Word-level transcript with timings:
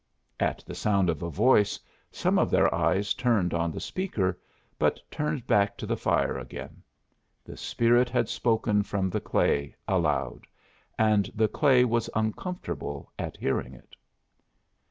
At 0.39 0.63
the 0.65 0.73
sound 0.73 1.11
of 1.11 1.21
a 1.21 1.29
voice, 1.29 1.79
some 2.11 2.39
of 2.39 2.49
their 2.49 2.73
eyes 2.73 3.13
turned 3.13 3.53
on 3.53 3.71
the 3.71 3.79
speaker, 3.79 4.35
but 4.79 4.99
turned 5.11 5.45
back 5.45 5.77
to 5.77 5.85
the 5.85 5.95
fire 5.95 6.39
again. 6.39 6.81
The 7.45 7.55
spirit 7.55 8.09
had 8.09 8.27
spoken 8.27 8.81
from 8.81 9.11
the 9.11 9.21
clay, 9.21 9.75
aloud; 9.87 10.47
and 10.97 11.29
the 11.35 11.47
clay 11.47 11.85
was 11.85 12.09
uncomfortable 12.15 13.11
at 13.19 13.37
hearing 13.37 13.75
it. 13.75 13.95